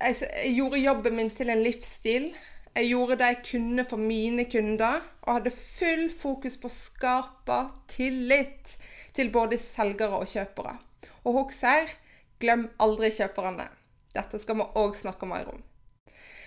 jeg, 0.03 0.17
jeg, 0.21 0.55
gjorde 0.57 0.81
jobben 0.83 1.15
min 1.17 1.31
til 1.31 1.51
en 1.53 1.63
livsstil. 1.63 2.31
Jeg 2.73 2.89
gjorde 2.89 3.19
det 3.21 3.29
jeg 3.29 3.41
kunne 3.51 3.85
for 3.85 4.01
mine 4.01 4.45
kunder, 4.49 5.03
og 5.21 5.37
hadde 5.37 5.53
full 5.53 6.07
fokus 6.09 6.57
på 6.57 6.69
å 6.69 6.73
skape 6.73 7.59
tillit 7.91 8.73
til 9.13 9.29
både 9.33 9.59
selgere 9.61 10.17
og 10.23 10.31
kjøpere. 10.31 10.73
Og 11.23 11.37
husk 11.37 11.63
her, 11.67 11.91
glem 12.41 12.65
aldri 12.81 13.11
kjøperne. 13.13 13.69
Dette 14.13 14.41
skal 14.41 14.59
vi 14.59 14.69
òg 14.81 14.97
snakke 14.97 15.29
mer 15.29 15.53
om. 15.53 15.61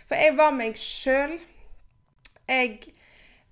For 0.07 0.19
jeg 0.19 0.37
var 0.39 0.53
meg 0.55 0.79
sjøl. 0.79 1.39
Jeg 2.47 2.93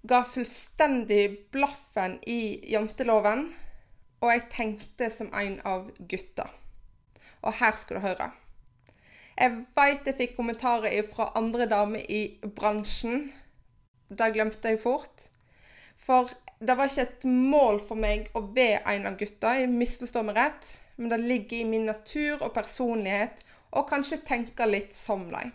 ga 0.07 0.21
fullstendig 0.29 1.25
blaffen 1.55 2.19
i 2.31 2.61
janteloven, 2.71 3.49
og 4.23 4.31
jeg 4.31 4.49
tenkte 4.53 5.11
som 5.11 5.33
en 5.35 5.59
av 5.67 5.89
gutta. 5.99 6.51
Og 7.43 7.57
her 7.59 7.77
skal 7.79 7.99
du 7.99 8.07
høre. 8.07 8.33
Jeg 9.35 9.65
veit 9.75 10.07
jeg 10.07 10.19
fikk 10.19 10.37
kommentarer 10.37 11.07
fra 11.11 11.33
andre 11.39 11.67
damer 11.71 12.05
i 12.11 12.23
bransjen. 12.57 13.27
Det 14.09 14.31
glemte 14.37 14.71
jeg 14.71 14.83
fort. 14.83 15.27
For 15.99 16.31
det 16.61 16.77
var 16.79 16.89
ikke 16.89 17.07
et 17.09 17.27
mål 17.27 17.81
for 17.83 17.99
meg 17.99 18.31
å 18.37 18.45
være 18.55 18.85
en 18.95 19.09
av 19.11 19.19
gutta, 19.21 19.57
jeg 19.59 19.73
misforstår 19.73 20.27
meg 20.29 20.39
rett, 20.39 20.69
men 20.97 21.11
det 21.11 21.21
ligger 21.25 21.59
i 21.59 21.69
min 21.69 21.89
natur 21.89 22.39
og 22.45 22.55
personlighet 22.55 23.43
å 23.75 23.83
kanskje 23.89 24.23
tenke 24.27 24.69
litt 24.69 24.95
som 24.95 25.27
dem. 25.33 25.51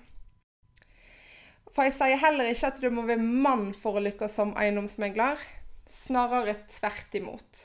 For 1.69 1.87
jeg 1.87 1.95
sier 1.95 2.19
heller 2.19 2.49
ikke 2.49 2.73
at 2.73 2.81
du 2.81 2.89
må 2.91 3.05
være 3.07 3.23
mann 3.23 3.69
for 3.77 3.95
å 3.97 4.03
lykkes 4.03 4.35
som 4.35 4.55
eiendomsmegler. 4.59 5.39
Snarere 5.89 6.57
tvert 6.69 7.15
imot. 7.17 7.61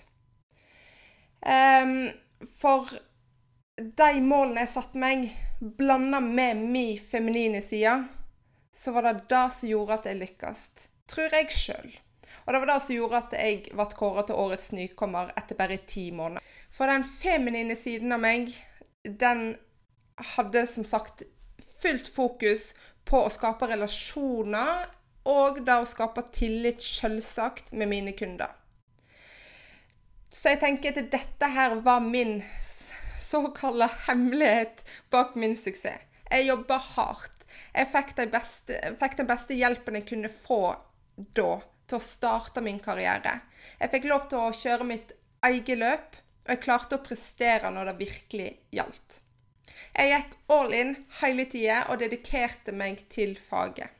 Um, 1.44 2.12
for 2.60 2.92
de 3.76 4.20
målene 4.22 4.62
jeg 4.64 4.72
satte 4.76 5.00
meg, 5.00 5.26
blanda 5.58 6.20
med 6.22 6.60
min 6.62 6.98
feminine 6.98 7.62
side, 7.62 7.96
så 8.74 8.94
var 8.94 9.08
det 9.08 9.26
det 9.30 9.44
som 9.56 9.70
gjorde 9.70 9.98
at 9.98 10.08
jeg 10.10 10.20
lykkes. 10.20 10.64
Tror 11.10 11.34
jeg 11.34 11.50
sjøl. 11.54 11.92
Og 12.44 12.52
det 12.52 12.60
var 12.60 12.70
det 12.70 12.80
som 12.82 12.96
gjorde 12.96 13.20
at 13.20 13.36
jeg 13.38 13.60
ble 13.74 13.86
kåra 13.98 14.24
til 14.26 14.40
årets 14.40 14.72
nykommer 14.74 15.30
etter 15.38 15.58
bare 15.58 15.78
ti 15.86 16.08
måneder. 16.14 16.42
For 16.74 16.90
den 16.90 17.06
feminine 17.06 17.76
siden 17.78 18.14
av 18.14 18.22
meg, 18.22 18.50
den 19.04 19.54
hadde 20.34 20.66
som 20.70 20.86
sagt 20.86 21.24
fullt 21.82 22.08
fokus 22.10 22.72
på 23.04 23.24
å 23.24 23.32
skape 23.32 23.68
relasjoner 23.70 24.86
og 25.30 25.62
da 25.64 25.78
å 25.80 25.88
skape 25.88 26.26
tillit, 26.36 26.82
selvsagt, 26.84 27.72
med 27.72 27.88
mine 27.88 28.12
kunder. 28.16 28.52
Så 30.34 30.52
jeg 30.52 30.60
tenker 30.60 30.92
at 30.92 31.12
dette 31.12 31.48
her 31.54 31.78
var 31.84 32.02
min 32.04 32.42
såkalte 33.34 33.90
hemmelighet 34.06 34.84
bak 35.10 35.34
min 35.34 35.56
suksess. 35.58 36.06
Jeg 36.30 36.46
jobba 36.48 36.78
hardt. 36.94 37.44
Jeg 37.74 37.90
fikk, 37.90 38.14
den, 38.18 38.30
beste, 38.32 39.26
beste 39.28 39.56
hjelpen 39.58 39.98
jeg 39.98 40.06
kunne 40.08 40.30
få 40.32 40.74
da, 41.16 41.50
til 41.86 41.98
å 41.98 42.02
starte 42.02 42.62
min 42.64 42.80
karriere. 42.82 43.36
Jeg 43.78 43.92
fikk 43.92 44.08
lov 44.10 44.28
til 44.30 44.40
å 44.42 44.54
kjøre 44.54 44.88
mitt 44.88 45.12
eget 45.46 45.78
løp, 45.78 46.16
og 46.44 46.54
jeg 46.54 46.62
klarte 46.64 46.98
å 46.98 47.04
prestere 47.04 47.70
når 47.72 47.92
det 47.92 48.00
virkelig 48.00 48.48
gjaldt. 48.74 49.20
Jeg 49.94 50.10
gikk 50.10 50.34
all 50.54 50.74
in 50.74 50.96
hele 51.20 51.46
tida 51.50 51.84
og 51.92 52.00
dedikerte 52.02 52.74
meg 52.74 53.04
til 53.12 53.36
faget. 53.38 53.90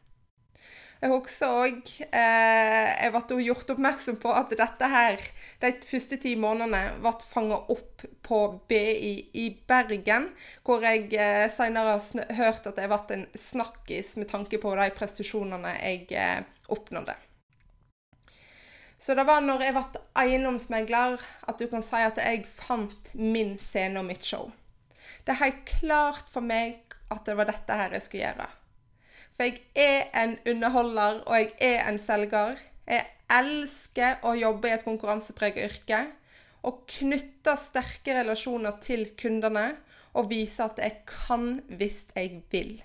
Jeg 1.05 1.13
husker 1.13 1.51
òg 1.53 1.89
eh, 2.17 2.91
Jeg 2.97 3.13
ble 3.13 3.37
gjort 3.45 3.73
oppmerksom 3.75 4.17
på 4.23 4.31
at 4.33 4.55
dette 4.57 4.89
her, 4.89 5.21
de 5.61 5.73
første 5.85 6.17
ti 6.23 6.33
månedene, 6.41 6.95
ble 7.05 7.13
fanga 7.29 7.59
opp 7.75 8.07
på 8.25 8.39
BI 8.71 9.11
i 9.37 9.51
Bergen, 9.69 10.31
hvor 10.65 10.81
jeg 10.87 11.11
eh, 11.13 11.45
senere 11.53 11.99
har 11.99 12.33
hørt 12.39 12.71
at 12.71 12.81
jeg 12.81 12.93
ble 12.95 13.19
en 13.19 13.27
snakkis 13.37 14.15
med 14.17 14.31
tanke 14.33 14.63
på 14.63 14.73
de 14.81 14.89
prestasjonene 14.97 15.77
jeg 15.77 16.09
eh, 16.17 16.41
oppnådde. 16.73 17.19
Så 18.97 19.13
det 19.13 19.29
var 19.29 19.45
når 19.45 19.69
jeg 19.69 19.77
ble 19.77 20.05
eiendomsmegler 20.25 21.21
at 21.21 21.61
du 21.61 21.69
kan 21.69 21.85
si 21.85 22.01
at 22.01 22.17
jeg 22.17 22.47
fant 22.49 23.13
min 23.13 23.59
scene 23.61 24.01
og 24.01 24.09
mitt 24.09 24.25
show. 24.25 24.49
Det 25.29 25.37
er 25.37 25.45
helt 25.45 25.65
klart 25.69 26.33
for 26.33 26.41
meg 26.41 26.97
at 27.13 27.27
det 27.29 27.37
var 27.37 27.53
dette 27.53 27.83
her 27.85 27.93
jeg 27.93 28.09
skulle 28.09 28.25
gjøre. 28.31 28.53
For 29.35 29.49
jeg 29.49 29.59
er 29.75 30.11
en 30.23 30.37
underholder, 30.51 31.23
og 31.27 31.39
jeg 31.39 31.53
er 31.65 31.89
en 31.89 31.99
selger. 31.99 32.61
Jeg 32.87 33.07
elsker 33.33 34.23
å 34.27 34.35
jobbe 34.39 34.71
i 34.71 34.77
et 34.77 34.87
konkurransepreget 34.87 35.71
yrke. 35.71 36.05
Og 36.65 36.85
knytte 36.89 37.57
sterke 37.61 38.15
relasjoner 38.17 38.79
til 38.85 39.09
kundene 39.21 39.75
og 40.15 40.31
vise 40.31 40.65
at 40.65 40.79
jeg 40.81 41.03
kan 41.09 41.59
hvis 41.69 42.05
jeg 42.15 42.43
vil. 42.53 42.77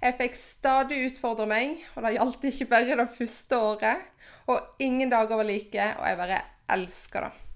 Jeg 0.00 0.16
fikk 0.16 0.36
stadig 0.38 1.02
utfordre 1.10 1.44
meg, 1.50 1.82
og 1.92 2.06
det 2.06 2.14
gjaldt 2.14 2.46
ikke 2.48 2.70
bare 2.70 2.96
det 3.02 3.10
første 3.18 3.58
året. 3.60 4.08
Og 4.48 4.80
ingen 4.80 5.12
dager 5.12 5.36
var 5.36 5.44
like, 5.44 5.90
og 5.98 6.08
jeg 6.08 6.20
bare 6.22 6.42
elsker 6.72 7.26
det. 7.26 7.49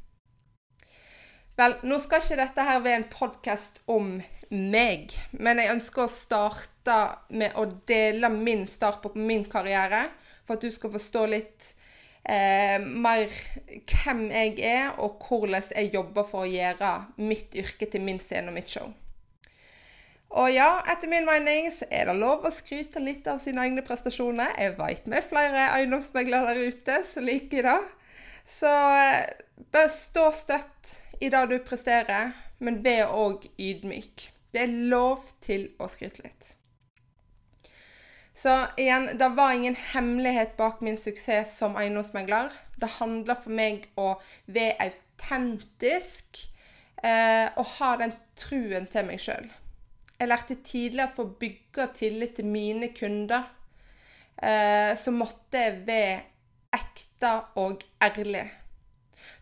Vel, 1.55 1.77
nå 1.87 2.01
skal 2.03 2.19
ikke 2.19 2.41
dette 2.41 2.63
her 2.67 2.81
være 2.83 2.99
en 2.99 3.11
podkast 3.13 3.77
om 3.91 4.17
meg, 4.51 5.13
men 5.39 5.61
jeg 5.63 5.71
ønsker 5.77 6.03
å 6.03 6.11
starte 6.11 6.97
med 7.31 7.55
å 7.55 7.69
dele 7.87 8.31
min 8.33 8.65
start 8.67 8.99
på 9.05 9.13
min 9.15 9.45
karriere, 9.51 10.09
for 10.43 10.57
at 10.57 10.65
du 10.67 10.75
skal 10.75 10.91
forstå 10.97 11.23
litt 11.31 11.69
eh, 12.27 12.83
mer 12.83 13.31
hvem 13.71 14.25
jeg 14.35 14.57
er, 14.67 14.97
og 14.99 15.23
hvordan 15.29 15.71
jeg 15.71 15.93
jobber 15.95 16.27
for 16.27 16.43
å 16.43 16.51
gjøre 16.51 16.91
mitt 17.23 17.55
yrke 17.63 17.87
til 17.93 18.03
min 18.03 18.19
scene 18.19 18.51
og 18.51 18.59
mitt 18.59 18.75
show. 18.75 18.91
Og 20.35 20.51
ja, 20.51 20.83
etter 20.91 21.07
min 21.07 21.29
mening 21.29 21.71
så 21.71 21.87
er 21.87 22.11
det 22.11 22.19
lov 22.19 22.43
å 22.43 22.51
skryte 22.51 22.99
litt 22.99 23.31
av 23.31 23.39
sine 23.39 23.63
egne 23.63 23.87
prestasjoner. 23.87 24.57
Jeg 24.59 24.75
veit 24.81 25.07
vi 25.07 25.21
er 25.21 25.31
flere 25.31 25.71
eiendomsmeglere 25.77 26.51
der 26.51 26.75
ute 26.75 26.99
som 27.07 27.31
liker 27.31 27.71
det. 27.71 27.79
Så 28.43 28.75
bør 29.71 29.91
stå 29.95 30.27
støtt 30.35 30.97
i 31.25 31.31
det 31.33 31.47
du 31.51 31.57
presterer, 31.65 32.35
men 32.61 32.83
vær 32.85 33.15
òg 33.15 33.49
ydmyk. 33.57 34.29
Det 34.53 34.67
er 34.67 34.77
lov 34.93 35.25
til 35.45 35.71
å 35.83 35.89
skryte 35.91 36.23
litt. 36.27 36.55
Så 38.35 38.53
igjen, 38.77 39.07
det 39.19 39.29
var 39.37 39.55
ingen 39.55 39.77
hemmelighet 39.93 40.57
bak 40.59 40.81
min 40.83 40.99
suksess 40.99 41.55
som 41.59 41.77
eiendomsmegler. 41.79 42.51
Det 42.77 42.97
handler 42.99 43.39
for 43.39 43.55
meg 43.55 43.87
å 43.95 44.17
være 44.51 44.89
autentisk 44.89 46.41
eh, 46.99 47.47
og 47.55 47.69
ha 47.77 47.93
den 48.03 48.15
truen 48.39 48.89
til 48.91 49.07
meg 49.07 49.23
sjøl. 49.23 49.47
Jeg 50.19 50.31
lærte 50.31 50.59
tidlig 50.67 51.05
at 51.07 51.15
for 51.15 51.31
å 51.31 51.39
bygge 51.39 51.87
tillit 51.95 52.37
til 52.39 52.51
mine 52.51 52.91
kunder, 52.97 53.47
eh, 54.43 54.93
så 54.99 55.15
måtte 55.15 55.63
jeg 55.63 55.81
være 55.87 56.21
ekte 56.75 57.33
og 57.63 57.87
ærlig. 58.03 58.49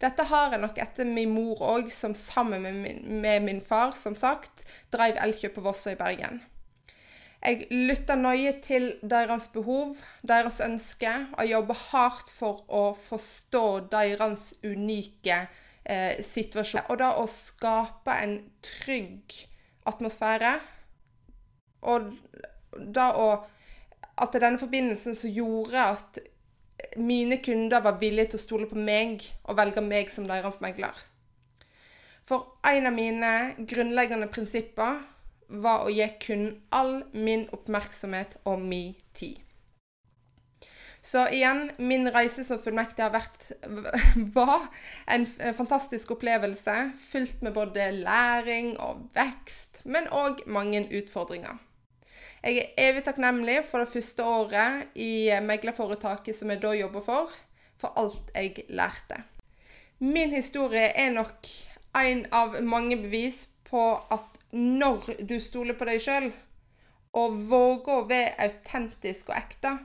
Dette 0.02 0.26
har 0.28 0.54
jeg 0.54 0.62
nok 0.62 0.78
etter 0.82 1.08
min 1.08 1.32
mor 1.34 1.62
òg, 1.74 1.90
som 1.92 2.14
sammen 2.18 2.64
med 2.64 2.78
min, 2.84 3.20
med 3.22 3.44
min, 3.46 3.60
far, 3.64 3.94
som 3.96 4.16
sagt, 4.18 4.64
drev 4.92 5.18
Elkjøp 5.22 5.56
på 5.58 5.64
Vossøy 5.66 5.94
i 5.94 6.00
Bergen. 6.00 6.42
Jeg 7.42 7.66
lytter 7.70 8.14
nøye 8.14 8.52
til 8.62 8.92
deres 9.02 9.48
behov, 9.50 9.96
deres 10.22 10.60
ønske, 10.62 11.10
og 11.34 11.48
jobba 11.48 11.74
hardt 11.88 12.30
for 12.30 12.62
å 12.70 12.82
forstå 12.94 13.64
deres 13.90 14.52
unike 14.62 15.40
eh, 15.82 16.22
situasjon. 16.22 16.86
Og 16.86 17.00
da 17.02 17.16
å 17.18 17.26
skape 17.26 18.14
en 18.22 18.36
trygg 18.62 19.34
atmosfære, 19.90 20.54
og 21.82 22.12
da 22.94 23.10
å 23.18 23.32
At 24.22 24.34
denne 24.36 24.60
forbindelsen 24.60 25.14
som 25.16 25.30
gjorde 25.32 25.82
at 25.82 26.18
mine 26.96 27.38
kunder 27.44 27.82
var 27.84 28.00
villige 28.00 28.32
til 28.32 28.40
å 28.40 28.42
stole 28.42 28.68
på 28.70 28.78
meg 28.78 29.24
og 29.44 29.58
velge 29.58 29.84
meg 29.84 30.10
som 30.12 30.28
deres 30.28 30.60
megler. 30.64 30.96
For 32.28 32.58
en 32.68 32.86
av 32.86 32.94
mine 32.94 33.32
grunnleggende 33.68 34.30
prinsipper 34.32 35.00
var 35.62 35.86
å 35.86 35.92
gi 35.92 36.06
kun 36.22 36.44
all 36.72 37.02
min 37.12 37.48
oppmerksomhet 37.52 38.38
og 38.48 38.62
min 38.62 38.94
tid. 39.16 39.40
Så 41.02 41.24
igjen, 41.34 41.64
min 41.82 42.06
reise 42.14 42.44
som 42.46 42.60
fullmektig 42.62 43.02
har 43.02 43.10
vært 43.10 43.48
var 44.36 44.68
en 45.10 45.26
fantastisk 45.58 46.14
opplevelse, 46.14 46.76
fylt 47.10 47.42
med 47.42 47.56
både 47.56 47.88
læring 48.04 48.76
og 48.78 49.08
vekst, 49.16 49.82
men 49.82 50.06
òg 50.14 50.44
mange 50.46 50.84
utfordringer. 51.00 51.58
Jeg 52.42 52.58
er 52.58 52.88
evig 52.88 53.04
takknemlig 53.06 53.60
for 53.68 53.84
det 53.84 53.92
første 53.92 54.24
året 54.26 54.96
i 54.98 55.30
meglerforetaket 55.46 56.34
som 56.34 56.50
jeg 56.50 56.58
da 56.64 56.72
jobber 56.74 57.04
for, 57.06 57.36
for 57.78 57.94
alt 58.00 58.32
jeg 58.34 58.64
lærte. 58.74 59.20
Min 60.02 60.34
historie 60.34 60.88
er 60.98 61.12
nok 61.14 61.46
en 61.94 62.24
av 62.34 62.58
mange 62.66 62.98
bevis 62.98 63.44
på 63.68 63.84
at 64.10 64.40
når 64.50 65.22
du 65.22 65.36
stoler 65.40 65.78
på 65.78 65.86
deg 65.86 66.02
sjøl 66.02 66.28
og 67.14 67.38
våger 67.46 67.94
å 67.94 68.08
være 68.10 68.34
autentisk 68.48 69.30
og 69.30 69.38
ekte, 69.38 69.76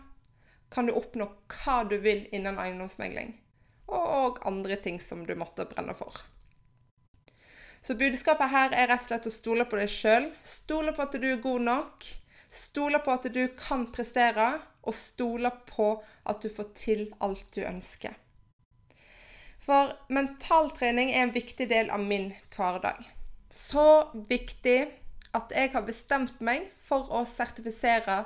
kan 0.74 0.90
du 0.90 0.96
oppnå 0.98 1.30
hva 1.54 1.84
du 1.86 2.00
vil 2.02 2.26
innen 2.34 2.58
eiendomsmegling. 2.58 3.36
Og 3.88 4.42
andre 4.50 4.82
ting 4.82 4.98
som 5.00 5.28
du 5.28 5.36
måtte 5.38 5.70
brenne 5.70 5.94
for. 5.96 6.24
Så 7.86 7.96
budskapet 7.96 8.50
her 8.52 8.74
er 8.74 8.90
rett 8.90 9.06
og 9.06 9.12
slett 9.12 9.30
å 9.30 9.32
stole 9.32 9.68
på 9.70 9.78
deg 9.80 9.92
sjøl. 9.92 10.32
Stole 10.44 10.92
på 10.96 11.06
at 11.06 11.22
du 11.22 11.28
er 11.30 11.44
god 11.44 11.64
nok. 11.64 12.08
Stole 12.50 13.00
på 13.04 13.12
at 13.12 13.28
du 13.34 13.44
kan 13.58 13.88
prestere. 13.92 14.58
Og 14.88 14.96
stole 14.96 15.52
på 15.68 15.90
at 16.24 16.40
du 16.42 16.48
får 16.48 16.68
til 16.80 17.02
alt 17.20 17.50
du 17.52 17.60
ønsker. 17.68 18.14
For 19.68 19.92
mentaltrening 20.08 21.12
er 21.12 21.26
en 21.26 21.34
viktig 21.36 21.68
del 21.68 21.90
av 21.92 22.00
min 22.00 22.30
hverdag. 22.56 23.02
Så 23.52 24.08
viktig 24.30 24.78
at 25.36 25.52
jeg 25.52 25.74
har 25.74 25.84
bestemt 25.84 26.40
meg 26.40 26.70
for 26.88 27.12
å 27.12 27.26
sertifisere 27.28 28.22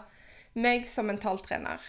meg 0.54 0.86
som 0.90 1.10
mentaltrener. 1.10 1.82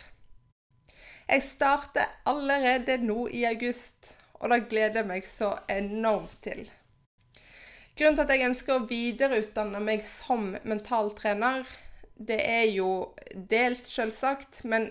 Jeg 1.28 1.44
starter 1.44 2.08
allerede 2.28 2.96
nå 3.04 3.26
i 3.28 3.44
august, 3.48 4.16
og 4.40 4.50
det 4.52 4.64
gleder 4.72 5.02
jeg 5.02 5.10
meg 5.12 5.28
så 5.28 5.52
enormt 5.70 6.40
til. 6.44 6.64
Grunnen 7.92 8.16
til 8.16 8.24
at 8.24 8.32
jeg 8.32 8.48
ønsker 8.48 8.78
å 8.78 8.86
videreutdanne 8.88 9.80
meg 9.84 10.04
som 10.08 10.54
mentaltrener, 10.64 11.68
det 12.28 12.40
er 12.46 12.66
jo 12.72 12.90
delt, 13.34 13.86
selvsagt, 13.88 14.62
men 14.68 14.90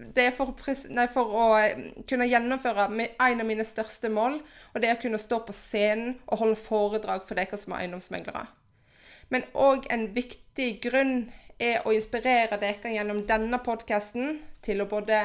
det 0.00 0.30
er 0.30 0.32
for, 0.32 0.54
nei, 0.94 1.04
for, 1.12 1.32
å 1.36 1.46
eh, 1.58 1.82
kunne 2.08 2.28
gjennomføre 2.30 2.86
en 2.88 3.42
av 3.42 3.46
mine 3.46 3.66
største 3.66 4.08
mål, 4.12 4.38
og 4.72 4.80
det 4.80 4.88
er 4.88 4.96
å 4.96 5.02
kunne 5.02 5.20
stå 5.20 5.42
på 5.44 5.54
scenen 5.56 6.14
og 6.26 6.40
holde 6.40 6.60
foredrag 6.60 7.26
for 7.26 7.36
dere 7.36 7.58
som 7.60 7.74
er 7.74 7.84
eiendomsmeglere. 7.84 8.46
Men 9.30 9.44
òg 9.52 9.86
en 9.92 10.08
viktig 10.14 10.70
grunn 10.82 11.14
er 11.60 11.84
å 11.84 11.92
inspirere 11.94 12.58
dere 12.62 12.94
gjennom 12.94 13.22
denne 13.28 13.60
podkasten 13.62 14.38
til 14.64 14.80
å 14.80 14.88
både 14.90 15.20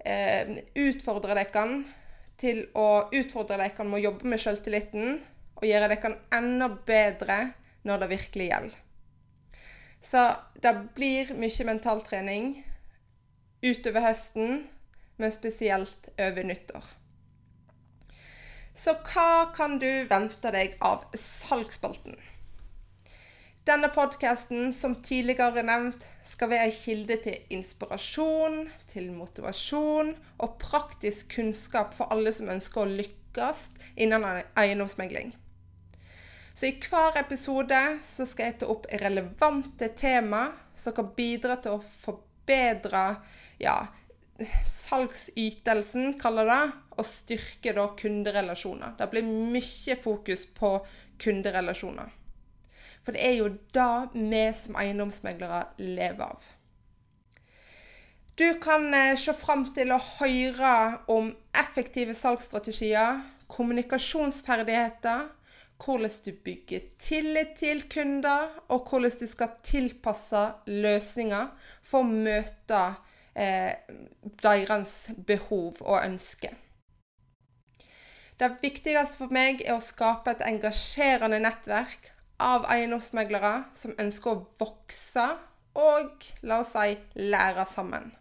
eh, 0.00 0.56
utfordre 0.88 1.36
dere 1.36 1.68
til 2.38 2.64
å 2.78 3.08
utfordre 3.12 3.60
dere 3.60 3.84
med 3.84 4.00
å 4.00 4.04
jobbe 4.08 4.32
med 4.32 4.40
selvtilliten, 4.42 5.18
og 5.58 5.66
gjøre 5.66 5.90
dere 5.90 6.16
enda 6.34 6.68
bedre 6.70 7.38
når 7.86 8.04
det 8.04 8.14
virkelig 8.14 8.52
gjelder. 8.52 8.84
Så 10.00 10.22
det 10.62 10.74
blir 10.96 11.34
mye 11.34 11.66
mentaltrening 11.66 12.52
utover 13.62 14.04
høsten, 14.06 14.64
men 15.18 15.34
spesielt 15.34 16.10
over 16.14 16.46
nyttår. 16.46 16.84
Så 18.78 18.94
hva 19.10 19.48
kan 19.54 19.80
du 19.82 19.90
vente 20.06 20.52
deg 20.54 20.76
av 20.86 21.08
salgsspalten? 21.18 22.14
Denne 23.68 23.90
podkasten, 23.92 24.70
som 24.72 24.94
tidligere 25.04 25.64
nevnt, 25.66 26.06
skal 26.24 26.48
være 26.54 26.68
ei 26.70 26.72
kilde 26.72 27.18
til 27.20 27.50
inspirasjon, 27.52 28.62
til 28.88 29.10
motivasjon 29.12 30.14
og 30.38 30.54
praktisk 30.62 31.34
kunnskap 31.34 31.92
for 31.98 32.08
alle 32.14 32.32
som 32.32 32.48
ønsker 32.54 32.84
å 32.84 32.88
lykkes 33.02 33.66
innen 34.00 34.24
eiendomsmegling. 34.56 35.34
Så 36.58 36.66
i 36.66 36.74
hver 36.82 37.14
episode 37.20 37.78
så 38.02 38.24
skal 38.26 38.48
jeg 38.48 38.56
ta 38.58 38.66
opp 38.72 38.88
relevante 38.98 39.92
tema 39.94 40.48
som 40.74 40.96
kan 40.96 41.12
bidra 41.14 41.54
til 41.62 41.76
å 41.76 41.84
forbedre 41.86 43.02
ja, 43.62 43.76
salgsytelsen, 44.66 46.16
kaller 46.18 46.50
det, 46.50 46.64
og 46.98 47.06
styrke 47.06 47.76
da 47.76 47.84
kunderelasjoner. 48.00 48.96
Det 48.98 49.06
blir 49.12 49.30
mye 49.54 49.98
fokus 50.02 50.48
på 50.58 50.72
kunderelasjoner. 51.22 52.10
For 53.06 53.14
det 53.14 53.22
er 53.22 53.38
jo 53.38 53.54
det 53.78 54.18
vi 54.18 54.44
som 54.58 54.82
eiendomsmeglere 54.82 55.62
lever 55.78 56.26
av. 56.26 56.52
Du 58.34 58.48
kan 58.58 58.90
eh, 58.94 59.14
se 59.14 59.30
fram 59.34 59.68
til 59.78 59.94
å 59.94 60.02
høre 60.18 60.76
om 61.06 61.30
effektive 61.54 62.18
salgsstrategier, 62.18 63.22
kommunikasjonsferdigheter, 63.46 65.28
hvordan 65.84 66.10
du 66.24 66.32
bygger 66.44 66.80
tillit 66.98 67.56
til 67.58 67.84
kunder, 67.92 68.48
og 68.68 68.88
hvordan 68.90 69.10
du 69.20 69.26
skal 69.26 69.54
tilpasse 69.62 70.44
løsninger 70.66 71.50
for 71.82 72.02
å 72.02 72.08
møte 72.08 72.80
eh, 73.38 73.74
deres 74.42 75.10
behov 75.26 75.82
og 75.84 76.02
ønsker. 76.02 76.56
Det 78.38 78.52
viktigste 78.62 79.18
for 79.18 79.34
meg 79.34 79.64
er 79.64 79.74
å 79.74 79.82
skape 79.82 80.30
et 80.30 80.44
engasjerende 80.46 81.40
nettverk 81.42 82.12
av 82.38 82.68
eiendomsmeglere 82.70 83.64
som 83.74 83.96
ønsker 83.98 84.30
å 84.30 84.44
vokse 84.60 85.26
og, 85.78 86.26
la 86.46 86.60
oss 86.62 86.74
si, 86.74 86.94
lære 87.18 87.66
sammen. 87.70 88.12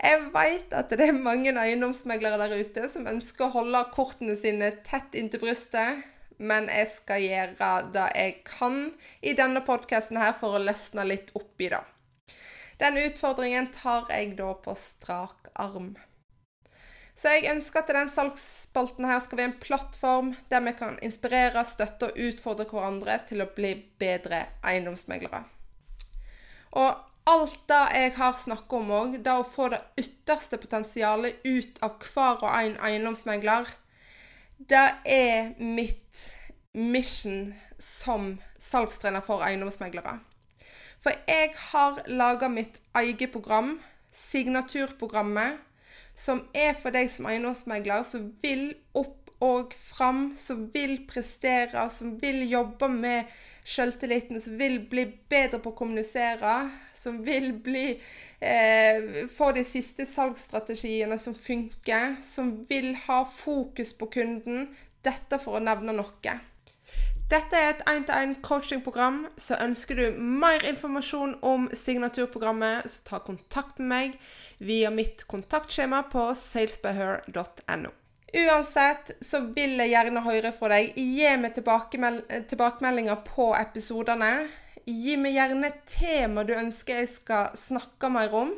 Jeg 0.00 0.30
vet 0.32 0.70
at 0.72 0.94
det 0.94 1.10
er 1.10 1.18
mange 1.18 1.52
eiendomsmeglere 1.52 2.38
der 2.40 2.62
ute 2.62 2.86
som 2.88 3.08
ønsker 3.10 3.48
å 3.48 3.54
holde 3.58 3.82
kortene 3.92 4.36
sine 4.38 4.70
tett 4.86 5.18
inntil 5.18 5.42
brystet, 5.42 6.06
men 6.40 6.68
jeg 6.72 6.88
skal 6.94 7.24
gjøre 7.24 7.70
det 7.94 8.06
jeg 8.16 8.36
kan 8.48 8.78
i 9.20 9.34
denne 9.36 9.62
podkasten 9.66 10.20
for 10.40 10.56
å 10.56 10.62
løsne 10.64 11.04
litt 11.04 11.32
opp 11.36 11.60
i 11.60 11.68
det. 11.72 11.82
Den 12.80 12.96
utfordringen 12.96 13.68
tar 13.76 14.08
jeg 14.08 14.38
da 14.38 14.54
på 14.56 14.72
strak 14.78 15.50
arm. 15.60 15.92
Så 17.20 17.34
jeg 17.34 17.50
ønsker 17.52 17.82
at 17.82 17.90
den 17.92 18.08
salgsspalten 18.08 19.04
her 19.04 19.20
skal 19.20 19.42
være 19.42 19.50
en 19.50 19.60
plattform 19.60 20.30
der 20.48 20.62
vi 20.64 20.72
kan 20.78 20.96
inspirere, 21.04 21.66
støtte 21.68 22.08
og 22.08 22.20
utfordre 22.30 22.64
hverandre 22.70 23.18
til 23.28 23.44
å 23.44 23.50
bli 23.52 23.74
bedre 24.00 24.46
eiendomsmeglere. 24.64 25.42
Og 26.80 27.28
alt 27.28 27.60
det 27.68 27.82
jeg 27.98 28.14
har 28.16 28.38
snakket 28.40 28.78
om 28.78 28.94
òg, 28.96 29.18
det 29.20 29.36
å 29.36 29.44
få 29.44 29.68
det 29.74 29.82
ytterste 30.00 30.56
potensialet 30.62 31.44
ut 31.44 31.82
av 31.84 32.00
hver 32.00 32.40
og 32.40 32.50
en 32.54 32.80
eiendomsmegler, 32.88 33.68
det 34.68 34.88
er 35.08 35.54
mitt 35.62 36.26
mission 36.74 37.54
som 37.80 38.34
salgstrener 38.60 39.24
for 39.24 39.42
eiendomsmeglere. 39.46 40.18
For 41.00 41.16
jeg 41.28 41.54
har 41.72 42.02
laga 42.06 42.48
mitt 42.52 42.76
eget 42.96 43.32
program, 43.32 43.78
signaturprogrammet, 44.12 45.56
som 46.14 46.42
er 46.54 46.74
for 46.76 46.92
deg 46.92 47.08
som 47.10 47.28
eiendomsmegler 47.30 48.04
som 48.04 48.28
vil 48.42 48.74
opp 48.92 49.29
og 49.40 49.72
fram, 49.74 50.34
som 50.36 50.66
vil 50.74 51.06
prestere, 51.08 51.86
som 51.90 52.16
vil 52.20 52.42
jobbe 52.50 52.88
med 52.92 53.30
selvtilliten, 53.64 54.40
som 54.40 54.58
vil 54.60 54.80
bli 54.90 55.06
bedre 55.30 55.60
på 55.62 55.72
å 55.72 55.78
kommunisere, 55.78 56.54
som 56.94 57.22
vil 57.24 57.52
bli 57.64 57.86
eh, 58.40 59.24
få 59.32 59.52
de 59.56 59.64
siste 59.64 60.04
salgsstrategiene 60.08 61.16
som 61.18 61.34
funker, 61.34 62.18
som 62.24 62.52
vil 62.68 62.92
ha 63.06 63.22
fokus 63.24 63.94
på 63.96 64.10
kunden. 64.12 64.68
Dette 65.00 65.38
for 65.40 65.56
å 65.56 65.64
nevne 65.64 65.94
noe. 65.96 66.34
Dette 67.30 67.56
er 67.56 67.68
et 67.70 67.84
én-til-én-coachingprogram. 67.88 69.22
Så 69.38 69.56
ønsker 69.62 69.96
du 69.96 70.18
mer 70.18 70.66
informasjon 70.66 71.36
om 71.46 71.68
signaturprogrammet, 71.72 72.90
så 72.90 73.06
ta 73.06 73.22
kontakt 73.24 73.78
med 73.78 73.88
meg 73.94 74.18
via 74.58 74.90
mitt 74.92 75.24
kontaktskjema 75.30 76.02
på 76.10 76.26
salesbyher.no. 76.36 77.94
Uansett 78.30 79.10
så 79.20 79.40
vil 79.54 79.74
jeg 79.80 79.90
gjerne 79.90 80.22
høre 80.22 80.52
fra 80.54 80.70
deg. 80.76 80.94
Gi 80.94 81.30
meg 81.40 81.54
tilbakemeld 81.56 82.30
tilbakemeldinger 82.50 83.22
på 83.26 83.50
episodene. 83.58 84.30
Gi 84.86 85.16
meg 85.18 85.34
gjerne 85.34 85.72
tema 85.90 86.44
du 86.46 86.54
ønsker 86.54 87.02
jeg 87.02 87.10
skal 87.16 87.58
snakke 87.58 88.10
mer 88.12 88.34
om. 88.36 88.54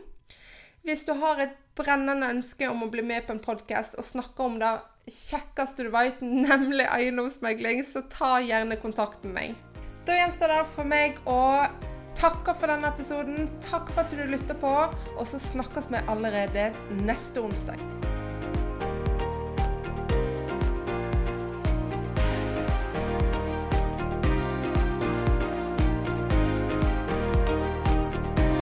Hvis 0.85 1.07
du 1.09 1.15
har 1.17 1.41
et 1.41 1.57
brennende 1.79 2.29
ønske 2.35 2.69
om 2.69 2.85
å 2.85 2.91
bli 2.93 3.05
med 3.07 3.25
på 3.27 3.37
en 3.37 3.43
podkast 3.43 3.97
og 3.97 4.05
snakke 4.05 4.45
om 4.45 4.59
det 4.61 4.75
kjekkeste 5.09 5.87
du 5.87 5.93
vet, 5.95 6.21
nemlig 6.49 6.87
eiendomsmegling, 6.91 7.85
så 7.89 8.05
ta 8.13 8.37
gjerne 8.45 8.81
kontakt 8.83 9.25
med 9.25 9.39
meg. 9.39 9.57
Da 10.05 10.19
gjenstår 10.19 10.53
det 10.53 10.63
for 10.75 10.93
meg 10.93 11.21
å 11.31 11.41
takke 12.19 12.55
for 12.59 12.69
denne 12.69 12.91
episoden. 12.93 13.49
Takk 13.65 13.93
for 13.95 14.05
at 14.05 14.13
du 14.13 14.25
lytter 14.27 14.59
på, 14.59 14.73
og 15.17 15.27
så 15.27 15.41
snakkes 15.41 15.89
vi 15.95 16.03
allerede 16.13 16.73
neste 17.07 17.47
onsdag. 17.47 18.12